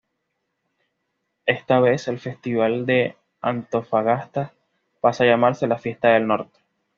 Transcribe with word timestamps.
Esta 1.45 1.79
vez 1.79 2.07
el 2.07 2.17
festival 2.17 2.87
de 2.87 3.17
Antofagasta 3.39 4.51
pasa 4.99 5.23
a 5.23 5.27
llamarse 5.27 5.67
"La 5.67 5.77
Fiesta 5.77 6.07
del 6.13 6.25
Norte". 6.25 6.59